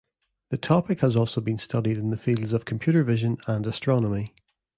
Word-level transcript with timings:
The 0.49 0.57
topic 0.57 1.01
has 1.01 1.15
also 1.15 1.41
been 1.41 1.59
studied 1.59 1.99
in 1.99 2.09
the 2.09 2.17
fields 2.17 2.53
of 2.53 2.65
computer 2.65 3.03
vision 3.03 3.37
and 3.45 3.67
astronomy. 3.67 4.33